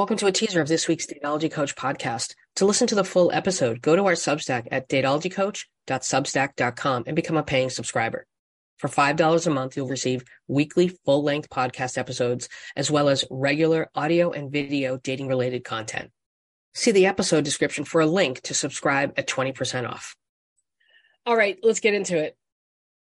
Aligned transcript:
Welcome 0.00 0.16
to 0.16 0.26
a 0.28 0.32
teaser 0.32 0.62
of 0.62 0.68
this 0.68 0.88
week's 0.88 1.04
Dateology 1.04 1.52
Coach 1.52 1.76
podcast. 1.76 2.34
To 2.56 2.64
listen 2.64 2.86
to 2.86 2.94
the 2.94 3.04
full 3.04 3.30
episode, 3.32 3.82
go 3.82 3.94
to 3.94 4.06
our 4.06 4.14
Substack 4.14 4.66
at 4.70 4.88
dateologycoach.substack.com 4.88 7.04
and 7.06 7.14
become 7.14 7.36
a 7.36 7.42
paying 7.42 7.68
subscriber. 7.68 8.24
For 8.78 8.88
$5 8.88 9.46
a 9.46 9.50
month, 9.50 9.76
you'll 9.76 9.88
receive 9.88 10.24
weekly 10.48 10.88
full 10.88 11.22
length 11.22 11.50
podcast 11.50 11.98
episodes, 11.98 12.48
as 12.74 12.90
well 12.90 13.10
as 13.10 13.26
regular 13.30 13.90
audio 13.94 14.30
and 14.30 14.50
video 14.50 14.96
dating 14.96 15.28
related 15.28 15.64
content. 15.64 16.10
See 16.72 16.92
the 16.92 17.04
episode 17.04 17.44
description 17.44 17.84
for 17.84 18.00
a 18.00 18.06
link 18.06 18.40
to 18.44 18.54
subscribe 18.54 19.12
at 19.18 19.28
20% 19.28 19.86
off. 19.86 20.16
All 21.26 21.36
right, 21.36 21.58
let's 21.62 21.80
get 21.80 21.92
into 21.92 22.16
it. 22.16 22.38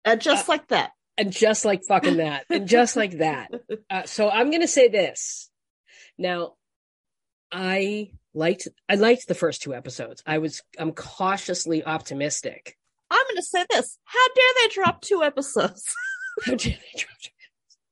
And 0.07 0.23
just 0.23 0.49
uh, 0.49 0.53
like 0.53 0.69
that. 0.69 0.93
And 1.19 1.33
just 1.33 1.67
like 1.67 1.83
fucking 1.87 2.17
that. 2.17 2.47
and 2.49 2.67
just 2.67 2.97
like 2.97 3.19
that. 3.19 3.51
Uh, 3.91 4.05
so 4.05 4.31
I'm 4.31 4.49
going 4.49 4.63
to 4.63 4.69
say 4.69 4.89
this. 4.89 5.51
Now, 6.17 6.55
I 7.51 8.11
liked 8.35 8.69
I 8.89 8.97
liked 8.97 9.29
the 9.29 9.35
first 9.35 9.63
two 9.63 9.75
episodes. 9.75 10.23
I 10.27 10.39
was 10.39 10.63
I'm 10.79 10.93
cautiously 10.93 11.85
optimistic. 11.85 12.77
I'm 13.11 13.25
going 13.25 13.37
to 13.37 13.43
say 13.43 13.65
this: 13.71 13.99
How 14.05 14.29
dare 14.35 14.45
they 14.63 14.75
drop 14.75 15.01
two 15.01 15.23
episodes? 15.23 15.95
How 16.45 16.55
dare 16.55 16.77
they 16.77 16.99
drop 16.99 17.19
two? 17.23 17.31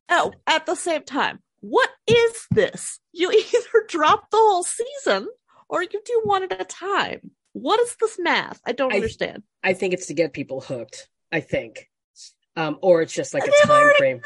Oh, 0.08 0.32
at 0.46 0.66
the 0.66 0.74
same 0.74 1.02
time, 1.02 1.40
what 1.60 1.90
is 2.06 2.46
this? 2.50 3.00
You 3.12 3.30
either 3.54 3.86
drop 3.88 4.30
the 4.30 4.36
whole 4.36 4.62
season 4.62 5.28
or 5.68 5.82
you 5.82 5.88
do 6.04 6.20
one 6.24 6.44
at 6.44 6.60
a 6.60 6.64
time. 6.64 7.30
What 7.52 7.80
is 7.80 7.96
this 8.00 8.18
math? 8.18 8.60
I 8.66 8.72
don't 8.72 8.92
I, 8.92 8.96
understand. 8.96 9.42
I 9.64 9.72
think 9.72 9.94
it's 9.94 10.06
to 10.06 10.14
get 10.14 10.32
people 10.32 10.60
hooked. 10.60 11.08
I 11.32 11.40
think, 11.40 11.88
um, 12.54 12.78
or 12.82 13.02
it's 13.02 13.14
just 13.14 13.34
like 13.34 13.44
and 13.44 13.52
a 13.52 13.66
time 13.66 13.90
frame. 13.98 14.20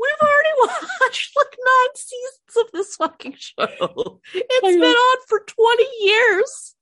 We've 0.00 0.28
already 0.28 0.76
watched 1.02 1.36
like 1.36 1.56
nine 1.58 1.94
seasons 1.94 2.56
of 2.56 2.72
this 2.72 2.96
fucking 2.96 3.36
show. 3.38 4.20
It's 4.34 4.76
been 4.76 4.82
on 4.82 5.18
for 5.28 5.40
20 5.40 5.84
years. 6.00 6.74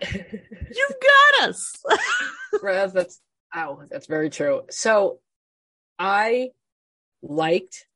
You've 0.12 1.00
got 1.38 1.48
us. 1.48 1.82
Raz, 2.62 2.92
that's 2.92 3.20
ow, 3.54 3.82
that's 3.90 4.06
very 4.06 4.30
true. 4.30 4.62
So 4.70 5.20
I 5.98 6.50
liked 7.22 7.86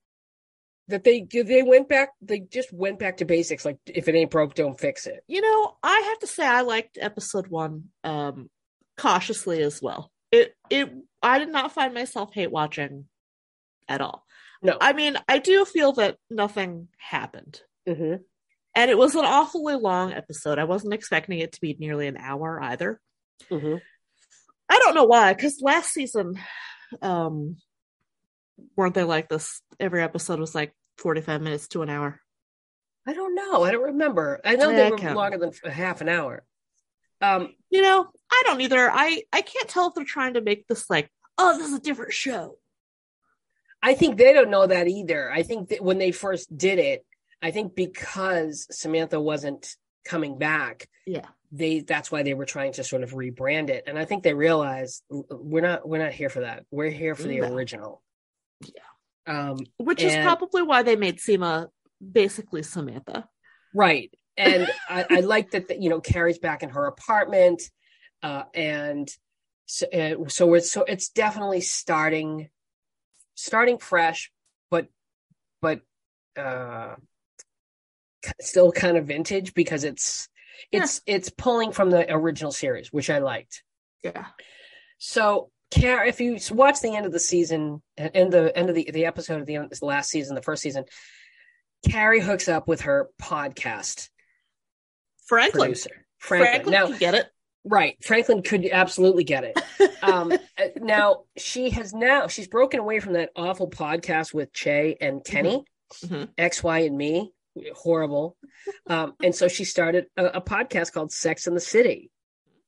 that 0.88 1.04
they 1.04 1.26
they 1.30 1.62
went 1.62 1.88
back 1.88 2.10
they 2.22 2.40
just 2.40 2.72
went 2.72 2.98
back 2.98 3.18
to 3.18 3.24
basics 3.24 3.64
like 3.64 3.78
if 3.86 4.08
it 4.08 4.14
ain't 4.14 4.30
broke 4.30 4.54
don't 4.54 4.80
fix 4.80 5.06
it 5.06 5.22
you 5.26 5.42
know 5.42 5.76
i 5.82 6.00
have 6.08 6.18
to 6.18 6.26
say 6.26 6.46
i 6.46 6.62
liked 6.62 6.96
episode 6.98 7.46
one 7.46 7.84
um 8.04 8.48
cautiously 8.96 9.62
as 9.62 9.82
well 9.82 10.10
it 10.32 10.54
it 10.70 10.90
i 11.22 11.38
did 11.38 11.50
not 11.50 11.72
find 11.72 11.92
myself 11.92 12.32
hate 12.32 12.50
watching 12.50 13.04
at 13.86 14.00
all 14.00 14.24
no. 14.62 14.76
I 14.80 14.92
mean, 14.92 15.16
I 15.28 15.38
do 15.38 15.64
feel 15.64 15.92
that 15.94 16.16
nothing 16.30 16.88
happened. 16.98 17.60
Mm-hmm. 17.88 18.22
And 18.74 18.90
it 18.90 18.98
was 18.98 19.14
an 19.14 19.24
awfully 19.24 19.74
long 19.74 20.12
episode. 20.12 20.58
I 20.58 20.64
wasn't 20.64 20.94
expecting 20.94 21.38
it 21.38 21.52
to 21.52 21.60
be 21.60 21.76
nearly 21.78 22.06
an 22.06 22.16
hour 22.16 22.62
either. 22.62 23.00
Mm-hmm. 23.50 23.76
I 24.68 24.78
don't 24.78 24.94
know 24.94 25.04
why, 25.04 25.32
because 25.32 25.60
last 25.62 25.92
season, 25.92 26.38
um, 27.02 27.56
weren't 28.76 28.94
they 28.94 29.04
like 29.04 29.28
this? 29.28 29.62
Every 29.80 30.02
episode 30.02 30.40
was 30.40 30.54
like 30.54 30.72
45 30.98 31.40
minutes 31.40 31.68
to 31.68 31.82
an 31.82 31.90
hour. 31.90 32.20
I 33.06 33.14
don't 33.14 33.34
know. 33.34 33.64
I 33.64 33.70
don't 33.70 33.84
remember. 33.84 34.40
I 34.44 34.56
know 34.56 34.70
yeah, 34.70 34.90
they 34.90 35.06
were 35.06 35.14
longer 35.14 35.38
than 35.38 35.72
half 35.72 36.02
an 36.02 36.10
hour. 36.10 36.44
Um, 37.22 37.54
you 37.70 37.82
know, 37.82 38.06
I 38.30 38.42
don't 38.44 38.60
either. 38.60 38.90
I 38.90 39.22
I 39.32 39.40
can't 39.40 39.68
tell 39.68 39.88
if 39.88 39.94
they're 39.94 40.04
trying 40.04 40.34
to 40.34 40.40
make 40.40 40.68
this 40.68 40.90
like, 40.90 41.10
oh, 41.38 41.56
this 41.56 41.68
is 41.68 41.74
a 41.74 41.80
different 41.80 42.12
show. 42.12 42.58
I 43.82 43.94
think 43.94 44.16
they 44.16 44.32
don't 44.32 44.50
know 44.50 44.66
that 44.66 44.88
either. 44.88 45.30
I 45.30 45.42
think 45.42 45.68
that 45.68 45.82
when 45.82 45.98
they 45.98 46.12
first 46.12 46.56
did 46.56 46.78
it, 46.78 47.04
I 47.40 47.50
think 47.50 47.74
because 47.74 48.66
Samantha 48.70 49.20
wasn't 49.20 49.76
coming 50.04 50.38
back, 50.38 50.88
yeah, 51.06 51.26
they 51.52 51.80
that's 51.80 52.10
why 52.10 52.22
they 52.22 52.34
were 52.34 52.44
trying 52.44 52.72
to 52.72 52.84
sort 52.84 53.02
of 53.02 53.12
rebrand 53.12 53.70
it. 53.70 53.84
And 53.86 53.98
I 53.98 54.04
think 54.04 54.22
they 54.22 54.34
realized 54.34 55.02
we're 55.08 55.62
not 55.62 55.88
we're 55.88 56.02
not 56.02 56.12
here 56.12 56.28
for 56.28 56.40
that. 56.40 56.64
We're 56.70 56.90
here 56.90 57.14
for 57.14 57.24
the 57.24 57.40
no. 57.40 57.52
original. 57.52 58.02
Yeah. 58.60 58.82
Um, 59.26 59.58
which 59.76 60.02
and, 60.02 60.10
is 60.10 60.16
probably 60.24 60.62
why 60.62 60.82
they 60.82 60.96
made 60.96 61.18
Seema 61.18 61.68
basically 62.00 62.62
Samantha. 62.62 63.28
Right. 63.74 64.10
And 64.36 64.68
I, 64.88 65.04
I 65.10 65.20
like 65.20 65.50
that, 65.50 65.68
the, 65.68 65.80
you 65.80 65.90
know, 65.90 66.00
Carrie's 66.00 66.38
back 66.38 66.62
in 66.62 66.70
her 66.70 66.86
apartment. 66.86 67.62
Uh, 68.22 68.44
and 68.54 69.08
so, 69.66 69.86
uh, 69.86 70.28
so 70.28 70.54
it's, 70.54 70.70
so 70.70 70.84
it's 70.84 71.10
definitely 71.10 71.60
starting 71.60 72.48
starting 73.38 73.78
fresh, 73.78 74.30
but 74.70 74.88
but 75.62 75.80
uh, 76.36 76.96
still 78.40 78.72
kind 78.72 78.96
of 78.96 79.06
vintage 79.06 79.54
because 79.54 79.84
it's 79.84 80.28
it's 80.72 81.00
yeah. 81.06 81.14
it's 81.14 81.30
pulling 81.30 81.72
from 81.72 81.90
the 81.90 82.12
original 82.12 82.52
series, 82.52 82.92
which 82.92 83.10
I 83.10 83.18
liked. 83.18 83.62
Yeah. 84.02 84.26
So, 84.98 85.50
Care, 85.70 86.04
if 86.04 86.20
you 86.20 86.38
watch 86.50 86.80
the 86.80 86.94
end 86.94 87.06
of 87.06 87.12
the 87.12 87.20
season, 87.20 87.82
end 87.96 88.32
the 88.32 88.56
end 88.56 88.68
of 88.68 88.74
the 88.74 88.90
the 88.90 89.06
episode 89.06 89.40
of 89.40 89.46
the, 89.46 89.56
end, 89.56 89.72
last 89.82 90.10
season, 90.10 90.34
the 90.34 90.42
first 90.42 90.62
season, 90.62 90.84
Carrie 91.88 92.20
hooks 92.20 92.48
up 92.48 92.66
with 92.66 92.82
her 92.82 93.08
podcast 93.22 94.08
Franklin. 95.26 95.68
Producer. 95.68 95.90
Franklin. 96.18 96.64
Franklin 96.64 96.72
now, 96.72 96.98
get 96.98 97.14
it. 97.14 97.28
Right. 97.68 98.02
Franklin 98.02 98.42
could 98.42 98.66
absolutely 98.66 99.24
get 99.24 99.44
it. 99.44 99.58
Um, 100.02 100.32
uh, 100.58 100.64
now 100.76 101.24
she 101.36 101.70
has 101.70 101.92
now 101.92 102.26
she's 102.26 102.48
broken 102.48 102.80
away 102.80 103.00
from 103.00 103.12
that 103.12 103.30
awful 103.36 103.68
podcast 103.68 104.32
with 104.32 104.52
Che 104.52 104.96
and 105.00 105.22
Kenny, 105.22 105.64
mm-hmm. 105.92 106.14
mm-hmm. 106.14 106.24
X, 106.38 106.62
Y, 106.62 106.78
and 106.80 106.96
me. 106.96 107.32
Horrible. 107.74 108.36
Um, 108.86 109.14
and 109.22 109.34
so 109.34 109.48
she 109.48 109.64
started 109.64 110.06
a, 110.16 110.26
a, 110.26 110.40
podcast 110.40 110.92
called 110.92 111.10
Sex 111.10 111.48
in 111.48 111.54
the 111.54 111.60
City. 111.60 112.10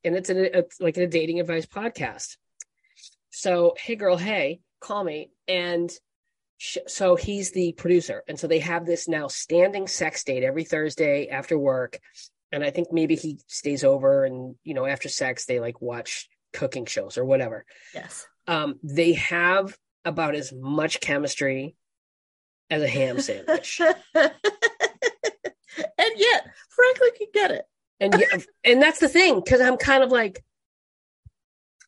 And 0.02 0.16
it's, 0.16 0.30
a, 0.30 0.58
it's 0.58 0.80
like 0.80 0.96
a 0.96 1.06
dating 1.06 1.38
advice 1.38 1.66
podcast. 1.66 2.36
So, 3.30 3.76
hey 3.78 3.94
girl, 3.94 4.16
hey, 4.16 4.60
call 4.80 5.04
me. 5.04 5.30
And 5.46 5.92
sh- 6.58 6.78
so 6.88 7.14
he's 7.14 7.52
the 7.52 7.72
producer. 7.72 8.24
And 8.26 8.36
so 8.36 8.48
they 8.48 8.58
have 8.58 8.84
this 8.84 9.06
now 9.06 9.28
standing 9.28 9.86
sex 9.86 10.24
date 10.24 10.42
every 10.42 10.64
Thursday 10.64 11.28
after 11.28 11.56
work 11.56 12.00
and 12.52 12.64
I 12.64 12.70
think 12.70 12.92
maybe 12.92 13.14
he 13.14 13.38
stays 13.46 13.84
over 13.84 14.24
and 14.24 14.56
you 14.64 14.74
know 14.74 14.86
after 14.86 15.08
sex 15.08 15.46
they 15.46 15.60
like 15.60 15.80
watch 15.80 16.28
cooking 16.52 16.86
shows 16.86 17.18
or 17.18 17.24
whatever. 17.24 17.64
Yes. 17.94 18.26
Um, 18.46 18.78
they 18.82 19.12
have 19.14 19.76
about 20.04 20.34
as 20.34 20.52
much 20.52 21.00
chemistry 21.00 21.76
as 22.70 22.82
a 22.82 22.88
ham 22.88 23.20
sandwich. 23.20 23.80
and 24.14 24.32
yet 26.16 26.46
Franklin 26.70 27.10
can 27.16 27.28
get 27.32 27.50
it. 27.50 27.64
And 28.00 28.14
yeah, 28.18 28.38
and 28.64 28.82
that's 28.82 28.98
the 28.98 29.08
thing 29.08 29.40
because 29.40 29.60
I'm 29.60 29.76
kind 29.76 30.02
of 30.02 30.10
like, 30.10 30.42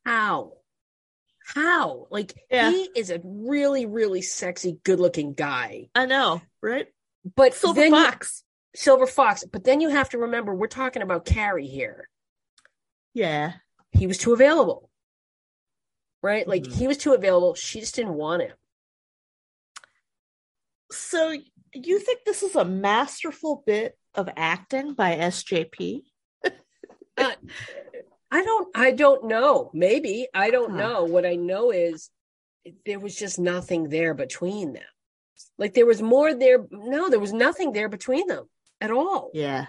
how, 0.04 0.52
how? 1.54 2.06
Like 2.10 2.34
yeah. 2.50 2.70
he 2.70 2.90
is 2.94 3.10
a 3.10 3.20
really 3.24 3.86
really 3.86 4.20
sexy, 4.20 4.78
good 4.84 5.00
looking 5.00 5.32
guy. 5.32 5.88
I 5.94 6.06
know, 6.06 6.42
right? 6.62 6.88
But 7.34 7.54
Silver 7.54 7.88
Fox. 7.88 8.44
Silver 8.74 9.06
Fox. 9.06 9.44
But 9.50 9.64
then 9.64 9.80
you 9.80 9.90
have 9.90 10.10
to 10.10 10.18
remember 10.18 10.54
we're 10.54 10.66
talking 10.66 11.02
about 11.02 11.24
Carrie 11.24 11.66
here. 11.66 12.08
Yeah. 13.14 13.54
He 13.90 14.06
was 14.06 14.18
too 14.18 14.32
available. 14.32 14.90
Right? 16.22 16.46
Like 16.46 16.62
mm-hmm. 16.62 16.78
he 16.78 16.86
was 16.86 16.98
too 16.98 17.14
available. 17.14 17.54
She 17.54 17.80
just 17.80 17.94
didn't 17.94 18.14
want 18.14 18.42
him. 18.42 18.52
So 20.90 21.34
you 21.72 21.98
think 21.98 22.20
this 22.24 22.42
is 22.42 22.54
a 22.54 22.64
masterful 22.64 23.62
bit 23.66 23.98
of 24.14 24.28
acting 24.36 24.94
by 24.94 25.16
SJP? 25.16 26.02
uh, 27.16 27.32
I 28.30 28.42
don't 28.42 28.76
I 28.76 28.92
don't 28.92 29.24
know. 29.24 29.70
Maybe. 29.74 30.28
I 30.32 30.50
don't 30.50 30.72
huh. 30.72 30.76
know. 30.76 31.04
What 31.04 31.26
I 31.26 31.34
know 31.34 31.70
is 31.70 32.10
there 32.86 33.00
was 33.00 33.16
just 33.16 33.38
nothing 33.38 33.88
there 33.88 34.14
between 34.14 34.74
them. 34.74 34.82
Like 35.58 35.74
there 35.74 35.86
was 35.86 36.00
more 36.00 36.34
there. 36.34 36.64
No, 36.70 37.10
there 37.10 37.18
was 37.20 37.32
nothing 37.32 37.72
there 37.72 37.88
between 37.88 38.28
them 38.28 38.48
at 38.82 38.90
all. 38.90 39.30
Yeah. 39.32 39.66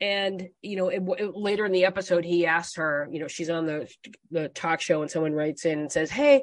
And 0.00 0.48
you 0.62 0.76
know, 0.76 0.88
it, 0.88 1.02
it, 1.18 1.36
later 1.36 1.66
in 1.66 1.72
the 1.72 1.84
episode, 1.84 2.24
he 2.24 2.46
asked 2.46 2.76
her. 2.76 3.06
You 3.10 3.20
know, 3.20 3.28
she's 3.28 3.50
on 3.50 3.66
the 3.66 3.90
the 4.30 4.48
talk 4.48 4.80
show, 4.80 5.02
and 5.02 5.10
someone 5.10 5.34
writes 5.34 5.66
in 5.66 5.78
and 5.78 5.92
says, 5.92 6.10
"Hey, 6.10 6.42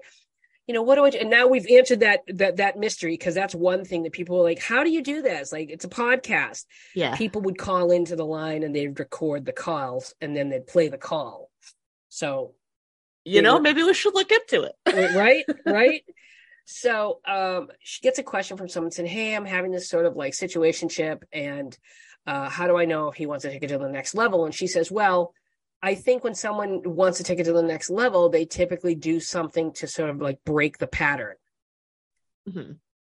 you 0.68 0.76
know, 0.76 0.84
what 0.84 0.96
do 0.96 1.06
I?" 1.06 1.10
Do? 1.10 1.18
And 1.18 1.32
now 1.32 1.48
we've 1.48 1.66
answered 1.72 2.02
that 2.02 2.22
that 2.28 2.58
that 2.58 2.78
mystery 2.78 3.14
because 3.14 3.34
that's 3.34 3.56
one 3.56 3.84
thing 3.84 4.04
that 4.04 4.12
people 4.12 4.38
are 4.38 4.44
like, 4.44 4.60
"How 4.60 4.84
do 4.84 4.92
you 4.92 5.02
do 5.02 5.24
this?" 5.24 5.52
Like, 5.52 5.72
it's 5.72 5.86
a 5.86 5.90
podcast. 5.90 6.66
Yeah, 6.94 7.16
people 7.16 7.42
would 7.42 7.58
call 7.58 7.90
into 7.90 8.16
the 8.16 8.26
line 8.26 8.62
and 8.62 8.76
they'd 8.76 9.00
record 9.00 9.46
the 9.46 9.54
calls, 9.54 10.14
and 10.22 10.38
then 10.38 10.50
they'd 10.50 10.68
play 10.68 10.90
the 10.90 11.00
call. 11.00 11.50
So, 12.10 12.54
you 13.26 13.42
know, 13.42 13.60
maybe 13.60 13.82
we 13.82 13.96
should 13.96 14.14
look 14.14 14.32
into 14.32 14.64
it. 14.64 15.16
right, 15.16 15.46
right. 15.66 16.04
So 16.70 17.22
um, 17.26 17.70
she 17.80 18.02
gets 18.02 18.20
a 18.20 18.24
question 18.24 18.58
from 18.58 18.68
someone 18.68 18.92
saying, 18.92 19.08
Hey, 19.08 19.34
I'm 19.34 19.46
having 19.46 19.72
this 19.72 19.90
sort 19.90 20.06
of 20.06 20.18
like 20.18 20.34
situation 20.34 20.90
situationship, 20.90 21.22
and 21.32 21.76
uh, 22.26 22.50
how 22.50 22.68
do 22.68 22.76
I 22.76 22.84
know 22.84 23.08
if 23.08 23.16
he 23.16 23.26
wants 23.26 23.44
to 23.44 23.50
take 23.50 23.64
it 23.64 23.68
to 23.68 23.78
the 23.78 23.88
next 23.88 24.14
level? 24.14 24.44
And 24.44 24.54
she 24.54 24.68
says, 24.68 24.92
Well, 24.92 25.34
I 25.82 25.96
think 25.96 26.26
when 26.26 26.36
someone 26.36 26.82
wants 26.84 27.20
to 27.20 27.24
take 27.24 27.40
it 27.40 27.46
to 27.46 27.54
the 27.54 27.64
next 27.64 27.90
level, 27.90 28.28
they 28.28 28.46
typically 28.46 28.96
do 28.96 29.22
something 29.22 29.72
to 29.76 29.88
sort 29.88 30.10
of 30.10 30.20
like 30.20 30.44
break 30.44 30.78
the 30.78 30.88
pattern. 30.88 31.36
Mm-hmm. 32.50 32.72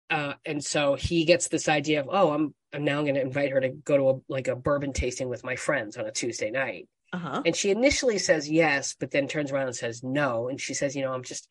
uh, 0.09 0.33
and 0.45 0.63
so 0.63 0.95
he 0.95 1.25
gets 1.25 1.47
this 1.47 1.67
idea 1.69 2.01
of, 2.01 2.07
oh, 2.11 2.31
I'm 2.31 2.53
I'm 2.73 2.83
now 2.83 3.03
going 3.03 3.15
to 3.15 3.21
invite 3.21 3.51
her 3.51 3.61
to 3.61 3.69
go 3.69 3.97
to 3.97 4.09
a 4.09 4.13
like 4.27 4.49
a 4.49 4.55
bourbon 4.57 4.91
tasting 4.91 5.29
with 5.29 5.45
my 5.45 5.55
friends 5.55 5.95
on 5.95 6.05
a 6.05 6.11
Tuesday 6.11 6.51
night. 6.51 6.89
Uh-huh. 7.13 7.41
And 7.45 7.55
she 7.55 7.71
initially 7.71 8.17
says 8.17 8.51
yes, 8.51 8.97
but 8.99 9.11
then 9.11 9.29
turns 9.29 9.53
around 9.53 9.67
and 9.67 9.75
says 9.75 10.03
no. 10.03 10.49
And 10.49 10.59
she 10.59 10.73
says, 10.73 10.93
you 10.93 11.03
know, 11.03 11.13
I'm 11.13 11.23
just 11.23 11.47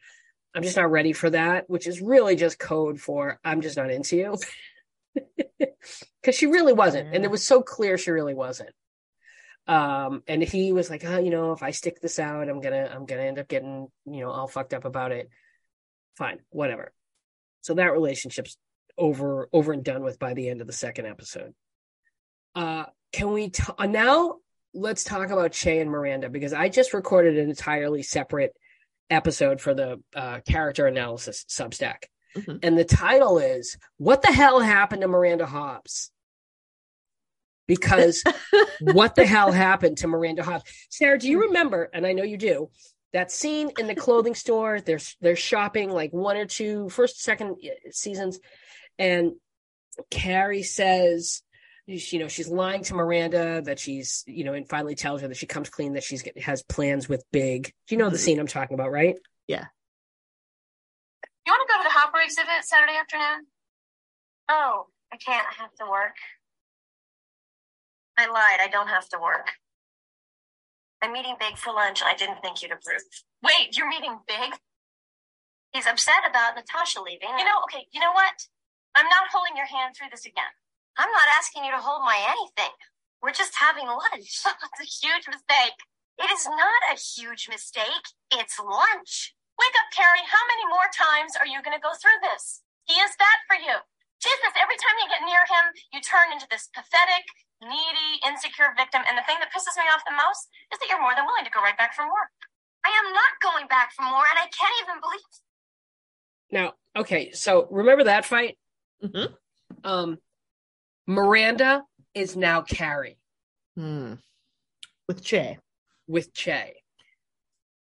I'm 0.54 0.62
just 0.62 0.76
not 0.76 0.90
ready 0.90 1.12
for 1.12 1.30
that, 1.30 1.68
which 1.68 1.86
is 1.86 2.00
really 2.00 2.36
just 2.36 2.58
code 2.58 3.00
for 3.00 3.40
I'm 3.44 3.60
just 3.60 3.76
not 3.76 3.90
into 3.90 4.16
you. 4.16 4.36
Because 6.20 6.36
she 6.36 6.46
really 6.46 6.72
wasn't. 6.72 7.14
And 7.14 7.22
it 7.22 7.30
was 7.30 7.46
so 7.46 7.60
clear 7.60 7.98
she 7.98 8.10
really 8.10 8.32
wasn't. 8.32 8.70
Um, 9.66 10.22
and 10.26 10.42
he 10.42 10.72
was 10.72 10.88
like, 10.90 11.04
oh, 11.04 11.18
you 11.18 11.30
know, 11.30 11.52
if 11.52 11.62
I 11.62 11.70
stick 11.70 12.00
this 12.00 12.18
out, 12.18 12.48
I'm 12.48 12.60
gonna 12.60 12.90
I'm 12.92 13.04
gonna 13.06 13.22
end 13.22 13.38
up 13.38 13.46
getting, 13.46 13.88
you 14.06 14.20
know, 14.20 14.30
all 14.30 14.48
fucked 14.48 14.74
up 14.74 14.86
about 14.86 15.12
it. 15.12 15.28
Fine, 16.16 16.40
whatever. 16.50 16.92
So 17.60 17.74
that 17.74 17.92
relationship's 17.92 18.56
over 18.96 19.48
over 19.52 19.72
and 19.72 19.84
done 19.84 20.02
with 20.02 20.18
by 20.18 20.34
the 20.34 20.48
end 20.48 20.60
of 20.60 20.66
the 20.66 20.72
second 20.72 21.06
episode. 21.06 21.54
Uh 22.54 22.84
can 23.12 23.32
we 23.32 23.50
t- 23.50 23.62
uh, 23.78 23.86
now 23.86 24.36
let's 24.74 25.04
talk 25.04 25.30
about 25.30 25.52
Che 25.52 25.80
and 25.80 25.90
Miranda 25.90 26.28
because 26.28 26.52
I 26.52 26.68
just 26.68 26.94
recorded 26.94 27.38
an 27.38 27.48
entirely 27.48 28.02
separate 28.02 28.52
episode 29.10 29.60
for 29.60 29.74
the 29.74 30.00
uh, 30.14 30.40
character 30.48 30.86
analysis 30.86 31.44
Substack. 31.48 32.04
Mm-hmm. 32.36 32.56
And 32.62 32.78
the 32.78 32.84
title 32.84 33.38
is 33.38 33.76
What 33.96 34.22
the 34.22 34.32
Hell 34.32 34.60
Happened 34.60 35.02
to 35.02 35.08
Miranda 35.08 35.46
Hobbs? 35.46 36.10
Because 37.66 38.22
what 38.80 39.14
the 39.14 39.24
hell 39.24 39.50
happened 39.50 39.98
to 39.98 40.08
Miranda 40.08 40.42
Hobbs? 40.42 40.64
Sarah, 40.90 41.18
do 41.18 41.28
you 41.28 41.42
remember? 41.42 41.88
And 41.94 42.06
I 42.06 42.12
know 42.12 42.24
you 42.24 42.36
do. 42.36 42.70
That 43.14 43.30
scene 43.30 43.70
in 43.78 43.86
the 43.86 43.94
clothing 43.94 44.34
store, 44.34 44.80
they're 44.80 44.98
they're 45.20 45.36
shopping 45.36 45.88
like 45.88 46.12
one 46.12 46.36
or 46.36 46.46
two 46.46 46.88
first, 46.88 47.22
second 47.22 47.56
uh, 47.64 47.90
seasons, 47.92 48.40
and 48.98 49.34
Carrie 50.10 50.64
says, 50.64 51.42
you 51.86 52.18
know, 52.18 52.28
she's 52.28 52.48
lying 52.48 52.82
to 52.84 52.94
Miranda 52.94 53.62
that 53.62 53.78
she's, 53.78 54.24
you 54.26 54.44
know, 54.44 54.54
and 54.54 54.68
finally 54.68 54.94
tells 54.94 55.20
her 55.20 55.28
that 55.28 55.36
she 55.36 55.46
comes 55.46 55.68
clean 55.68 55.94
that 55.94 56.02
she's 56.02 56.24
has 56.42 56.62
plans 56.62 57.08
with 57.08 57.24
Big. 57.30 57.72
Do 57.86 57.94
you 57.94 57.98
know 57.98 58.08
the 58.08 58.16
mm-hmm. 58.16 58.24
scene 58.24 58.40
I'm 58.40 58.46
talking 58.46 58.74
about, 58.74 58.90
right? 58.90 59.16
Yeah. 59.46 59.64
You 61.46 61.52
want 61.52 61.68
to 61.68 61.74
go 61.74 61.82
to 61.82 61.84
the 61.84 61.92
Hopper 61.92 62.20
exhibit 62.24 62.64
Saturday 62.64 62.96
afternoon? 62.98 63.46
Oh, 64.48 64.86
I 65.12 65.16
can't. 65.16 65.46
I 65.46 65.62
have 65.62 65.74
to 65.80 65.90
work. 65.90 66.16
I 68.16 68.26
lied. 68.26 68.60
I 68.60 68.68
don't 68.68 68.88
have 68.88 69.08
to 69.10 69.18
work. 69.20 69.50
I'm 71.02 71.12
meeting 71.12 71.36
Big 71.38 71.58
for 71.58 71.72
lunch. 71.72 72.02
I 72.02 72.14
didn't 72.14 72.40
think 72.40 72.62
you'd 72.62 72.72
approve. 72.72 73.02
Wait, 73.42 73.76
you're 73.76 73.88
meeting 73.88 74.16
Big? 74.26 74.56
He's 75.74 75.86
upset 75.86 76.24
about 76.28 76.56
Natasha 76.56 77.02
leaving. 77.02 77.28
You 77.36 77.44
know, 77.44 77.60
okay, 77.64 77.84
you 77.92 78.00
know 78.00 78.12
what? 78.12 78.32
I'm 78.94 79.06
not 79.06 79.28
holding 79.30 79.56
your 79.56 79.66
hand 79.66 79.94
through 79.96 80.08
this 80.10 80.24
again. 80.24 80.54
I'm 80.96 81.10
not 81.10 81.28
asking 81.38 81.64
you 81.66 81.72
to 81.74 81.82
hold 81.82 82.06
my 82.06 82.18
anything. 82.22 82.74
We're 83.22 83.34
just 83.34 83.56
having 83.56 83.88
lunch. 83.88 84.44
it's 84.46 84.82
a 84.84 84.88
huge 84.88 85.26
mistake. 85.26 85.78
It 86.20 86.30
is 86.30 86.46
not 86.46 86.82
a 86.92 86.96
huge 86.98 87.50
mistake. 87.50 88.06
It's 88.30 88.60
lunch. 88.62 89.34
Wake 89.58 89.76
up, 89.78 89.90
Carrie. 89.90 90.26
How 90.26 90.44
many 90.50 90.64
more 90.70 90.86
times 90.94 91.34
are 91.34 91.48
you 91.48 91.58
going 91.62 91.74
to 91.74 91.82
go 91.82 91.94
through 91.98 92.20
this? 92.22 92.62
He 92.86 92.94
is 93.00 93.18
bad 93.18 93.38
for 93.50 93.58
you. 93.58 93.74
Jesus, 94.22 94.52
every 94.56 94.78
time 94.78 94.96
you 95.02 95.10
get 95.10 95.26
near 95.26 95.42
him, 95.44 95.64
you 95.90 96.00
turn 96.00 96.30
into 96.30 96.46
this 96.48 96.70
pathetic, 96.70 97.26
needy, 97.60 98.22
insecure 98.22 98.72
victim. 98.78 99.02
And 99.04 99.18
the 99.18 99.26
thing 99.26 99.36
that 99.42 99.50
pisses 99.50 99.74
me 99.74 99.90
off 99.90 100.06
the 100.06 100.14
most 100.14 100.48
is 100.70 100.78
that 100.78 100.86
you're 100.86 101.02
more 101.02 101.14
than 101.18 101.26
willing 101.26 101.44
to 101.44 101.54
go 101.54 101.60
right 101.60 101.76
back 101.76 101.92
from 101.92 102.08
work. 102.08 102.32
I 102.86 102.92
am 102.92 103.12
not 103.12 103.32
going 103.42 103.66
back 103.66 103.92
from 103.92 104.12
war, 104.12 104.22
and 104.22 104.38
I 104.38 104.46
can't 104.52 104.76
even 104.84 104.96
believe. 105.00 105.34
Now, 106.52 106.66
okay, 106.96 107.32
so 107.32 107.66
remember 107.70 108.04
that 108.04 108.24
fight? 108.24 108.56
Mm-hmm. 109.02 109.32
Um, 109.82 110.18
Miranda 111.06 111.84
is 112.14 112.36
now 112.36 112.62
Carrie. 112.62 113.18
Hmm. 113.76 114.14
With 115.08 115.22
Che. 115.22 115.58
With 116.06 116.32
Che. 116.32 116.74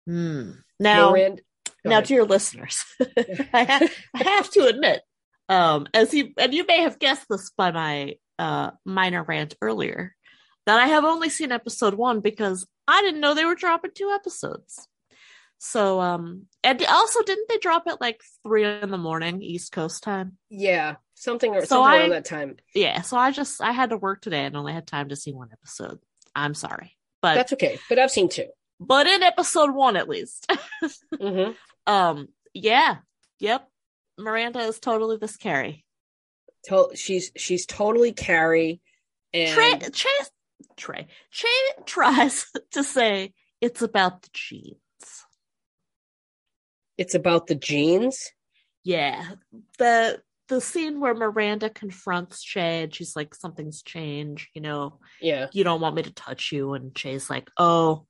Hmm. 0.07 0.53
Now, 0.81 1.11
Miranda, 1.11 1.43
now 1.85 1.91
ahead. 1.93 2.05
to 2.07 2.15
your 2.15 2.25
listeners, 2.25 2.83
I, 3.53 3.65
ha- 3.65 3.89
I, 4.15 4.23
have 4.25 4.51
to 4.51 4.67
admit, 4.67 5.03
um, 5.49 5.87
as 5.95 6.13
you 6.13 6.33
and 6.39 6.53
you 6.53 6.67
may 6.67 6.81
have 6.81 6.99
guessed 6.99 7.27
this 7.31 7.53
by 7.57 7.71
my 7.71 8.17
uh, 8.39 8.73
minor 8.85 9.23
rant 9.23 9.55
earlier, 9.63 10.15
that 10.67 10.81
I 10.81 10.89
have 10.89 11.05
only 11.05 11.29
seen 11.29 11.53
episode 11.53 11.95
one 11.95 12.21
because 12.21 12.67
I 12.89 13.03
didn't 13.03 13.21
know 13.21 13.35
they 13.35 13.45
were 13.45 13.55
dropping 13.55 13.93
two 13.95 14.11
episodes. 14.11 14.89
So, 15.59 16.01
um, 16.01 16.47
and 16.65 16.85
also 16.87 17.23
didn't 17.23 17.49
they 17.49 17.59
drop 17.59 17.85
at 17.87 18.01
like 18.01 18.21
three 18.43 18.65
in 18.65 18.91
the 18.91 18.99
morning 18.99 19.43
East 19.43 19.73
Coast 19.73 20.03
time? 20.03 20.39
Yeah, 20.49 20.97
something 21.15 21.55
or 21.55 21.61
so 21.63 21.67
something 21.67 21.91
I, 21.91 21.99
around 21.99 22.11
that 22.11 22.25
time. 22.25 22.57
Yeah, 22.75 23.03
so 23.03 23.17
I 23.17 23.31
just 23.31 23.61
I 23.61 23.73
had 23.73 23.91
to 23.91 23.97
work 23.97 24.21
today 24.23 24.45
and 24.45 24.57
only 24.57 24.73
had 24.73 24.87
time 24.87 25.09
to 25.11 25.17
see 25.17 25.33
one 25.33 25.49
episode. 25.53 25.99
I'm 26.35 26.55
sorry, 26.55 26.97
but 27.21 27.35
that's 27.35 27.53
okay. 27.55 27.79
But 27.89 27.99
I've 27.99 28.11
seen 28.11 28.29
two 28.29 28.47
but 28.87 29.07
in 29.07 29.23
episode 29.23 29.71
one 29.71 29.97
at 29.97 30.09
least. 30.09 30.51
mm-hmm. 31.15 31.53
Um, 31.87 32.29
yeah, 32.53 32.97
yep. 33.39 33.69
Miranda 34.19 34.61
is 34.61 34.79
totally 34.79 35.17
this 35.17 35.37
Carrie. 35.37 35.85
To- 36.67 36.91
she's 36.95 37.33
she's 37.37 37.67
totally 37.67 38.13
Carrie. 38.13 38.81
And 39.33 39.55
Trey, 39.55 39.79
Trey, 39.93 40.11
Trey, 40.77 41.07
Trey 41.33 41.85
tries 41.87 42.47
to 42.73 42.85
say 42.85 43.33
it's 43.61 43.83
about 43.83 44.23
the 44.23 44.29
genes. 44.35 44.77
It's 46.99 47.15
about 47.15 47.47
the 47.47 47.55
genes. 47.55 48.31
Yeah, 48.85 49.23
the 49.79 50.21
the 50.49 50.61
scene 50.61 51.01
where 51.01 51.15
Miranda 51.15 51.71
confronts 51.71 52.43
Che 52.43 52.83
and 52.83 52.95
she's 52.95 53.17
like, 53.17 53.35
"Something's 53.35 53.83
changed," 53.83 54.49
you 54.55 54.61
know. 54.61 55.01
Yeah, 55.21 55.47
you 55.53 55.65
don't 55.65 55.81
want 55.81 55.97
me 55.97 56.03
to 56.03 56.13
touch 56.13 56.53
you, 56.53 56.75
and 56.75 56.95
Che's 56.95 57.31
like, 57.31 57.49
"Oh, 57.57 58.07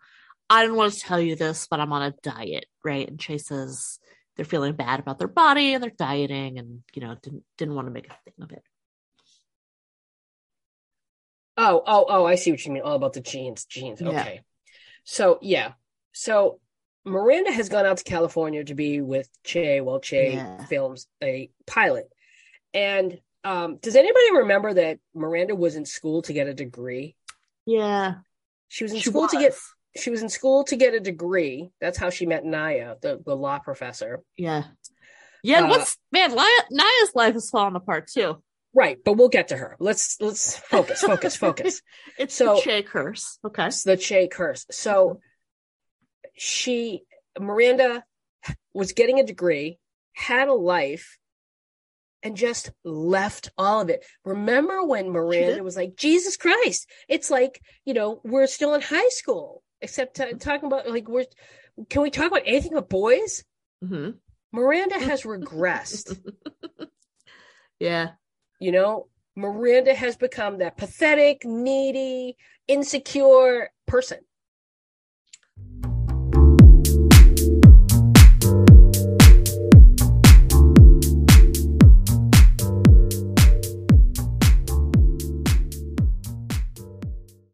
I 0.52 0.62
didn't 0.62 0.76
want 0.76 0.92
to 0.92 1.00
tell 1.00 1.20
you 1.20 1.34
this, 1.34 1.66
but 1.66 1.80
I'm 1.80 1.94
on 1.94 2.02
a 2.02 2.14
diet, 2.22 2.66
right? 2.84 3.08
And 3.08 3.18
Che 3.18 3.38
says 3.38 3.98
they're 4.36 4.44
feeling 4.44 4.74
bad 4.74 5.00
about 5.00 5.18
their 5.18 5.28
body 5.28 5.72
and 5.74 5.82
they're 5.82 5.90
dieting 5.90 6.58
and, 6.58 6.82
you 6.94 7.02
know, 7.02 7.16
didn't 7.22 7.44
didn't 7.56 7.74
want 7.74 7.86
to 7.86 7.92
make 7.92 8.06
a 8.06 8.16
thing 8.24 8.34
of 8.42 8.52
it. 8.52 8.62
Oh, 11.56 11.82
oh, 11.86 12.06
oh, 12.08 12.24
I 12.26 12.34
see 12.34 12.50
what 12.50 12.64
you 12.64 12.72
mean. 12.72 12.82
All 12.82 12.96
about 12.96 13.12
the 13.12 13.20
genes. 13.20 13.64
Genes. 13.64 14.00
Okay. 14.02 14.34
Yeah. 14.34 14.40
So 15.04 15.38
yeah. 15.42 15.72
So 16.12 16.60
Miranda 17.04 17.52
has 17.52 17.68
gone 17.68 17.86
out 17.86 17.98
to 17.98 18.04
California 18.04 18.64
to 18.64 18.74
be 18.74 19.00
with 19.00 19.28
Che 19.44 19.80
while 19.80 20.00
Che 20.00 20.34
yeah. 20.34 20.64
films 20.66 21.06
a 21.22 21.50
pilot. 21.66 22.08
And 22.74 23.18
um, 23.44 23.78
does 23.78 23.96
anybody 23.96 24.36
remember 24.36 24.74
that 24.74 24.98
Miranda 25.14 25.54
was 25.54 25.74
in 25.74 25.84
school 25.84 26.22
to 26.22 26.32
get 26.32 26.46
a 26.46 26.54
degree? 26.54 27.16
Yeah. 27.66 28.14
She 28.68 28.84
was 28.84 28.92
in 28.92 29.00
she 29.00 29.10
school 29.10 29.22
was. 29.22 29.32
to 29.32 29.38
get 29.38 29.54
she 29.96 30.10
was 30.10 30.22
in 30.22 30.28
school 30.28 30.64
to 30.64 30.76
get 30.76 30.94
a 30.94 31.00
degree. 31.00 31.70
That's 31.80 31.98
how 31.98 32.10
she 32.10 32.24
met 32.24 32.44
Nya, 32.44 33.00
the, 33.00 33.20
the 33.24 33.36
law 33.36 33.58
professor. 33.58 34.22
Yeah. 34.36 34.64
Yeah, 35.42 35.64
uh, 35.64 35.68
what's 35.68 35.98
man, 36.12 36.34
Nya's 36.34 37.14
life 37.14 37.34
is 37.34 37.50
falling 37.50 37.74
apart 37.74 38.08
too. 38.08 38.42
Right, 38.74 38.96
but 39.04 39.14
we'll 39.14 39.28
get 39.28 39.48
to 39.48 39.56
her. 39.56 39.76
Let's 39.80 40.18
let's 40.20 40.56
focus, 40.56 41.02
focus, 41.02 41.36
focus. 41.36 41.82
it's 42.18 42.34
so, 42.34 42.54
the 42.54 42.60
Che 42.62 42.82
curse. 42.82 43.38
Okay. 43.44 43.66
It's 43.66 43.82
the 43.82 43.96
Che 43.96 44.28
curse. 44.28 44.64
So 44.70 45.20
she 46.34 47.02
Miranda 47.38 48.04
was 48.74 48.92
getting 48.92 49.18
a 49.18 49.26
degree, 49.26 49.78
had 50.14 50.48
a 50.48 50.54
life, 50.54 51.18
and 52.22 52.36
just 52.36 52.70
left 52.84 53.50
all 53.58 53.80
of 53.80 53.88
it. 53.88 54.04
Remember 54.24 54.84
when 54.84 55.10
Miranda 55.10 55.62
was 55.62 55.76
like, 55.76 55.96
Jesus 55.96 56.36
Christ, 56.36 56.88
it's 57.08 57.30
like, 57.30 57.60
you 57.84 57.94
know, 57.94 58.20
we're 58.24 58.46
still 58.46 58.74
in 58.74 58.80
high 58.80 59.08
school 59.08 59.62
except 59.80 60.16
t- 60.16 60.34
talking 60.34 60.66
about 60.66 60.88
like 60.88 61.08
we're 61.08 61.24
can 61.90 62.02
we 62.02 62.10
talk 62.10 62.28
about 62.28 62.42
anything 62.46 62.72
but 62.74 62.88
boys? 62.88 63.44
Mm-hmm. 63.84 64.10
miranda 64.52 64.98
has 64.98 65.22
regressed. 65.24 66.18
Yeah. 67.80 68.10
You 68.60 68.70
know 68.70 69.08
miranda 69.34 69.92
has 69.92 70.16
become 70.16 70.58
that 70.58 70.76
pathetic 70.76 71.44
needy 71.44 72.36
insecure 72.68 73.70
person 73.86 74.18